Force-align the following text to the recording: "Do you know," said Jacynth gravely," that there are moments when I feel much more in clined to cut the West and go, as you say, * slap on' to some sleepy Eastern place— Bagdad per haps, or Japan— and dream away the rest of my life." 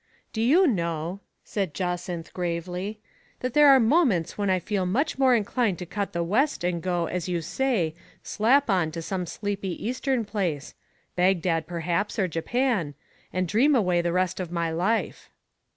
"Do 0.33 0.41
you 0.41 0.65
know," 0.65 1.19
said 1.43 1.75
Jacynth 1.75 2.33
gravely," 2.33 2.99
that 3.41 3.53
there 3.53 3.67
are 3.67 3.79
moments 3.79 4.35
when 4.35 4.49
I 4.49 4.57
feel 4.57 4.87
much 4.87 5.19
more 5.19 5.35
in 5.35 5.45
clined 5.45 5.77
to 5.77 5.85
cut 5.85 6.11
the 6.11 6.23
West 6.23 6.63
and 6.63 6.81
go, 6.81 7.05
as 7.05 7.29
you 7.29 7.39
say, 7.39 7.93
* 8.09 8.23
slap 8.39 8.67
on' 8.67 8.89
to 8.93 9.03
some 9.03 9.27
sleepy 9.27 9.73
Eastern 9.87 10.25
place— 10.25 10.73
Bagdad 11.15 11.67
per 11.67 11.81
haps, 11.81 12.17
or 12.17 12.27
Japan— 12.27 12.95
and 13.31 13.47
dream 13.47 13.75
away 13.75 14.01
the 14.01 14.11
rest 14.11 14.39
of 14.39 14.51
my 14.51 14.71
life." 14.71 15.29